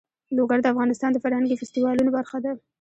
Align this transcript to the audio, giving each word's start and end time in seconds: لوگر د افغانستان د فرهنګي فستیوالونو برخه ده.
لوگر 0.37 0.57
د 0.61 0.65
افغانستان 0.73 1.09
د 1.13 1.17
فرهنګي 1.23 1.55
فستیوالونو 1.61 2.09
برخه 2.17 2.37
ده. 2.43 2.51